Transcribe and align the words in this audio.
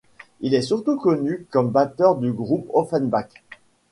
Il 0.39 0.55
est 0.55 0.63
surtout 0.63 0.97
connu 0.97 1.45
comme 1.51 1.69
batteur 1.69 2.15
du 2.15 2.33
groupe 2.33 2.67
Offenbach. 2.73 3.27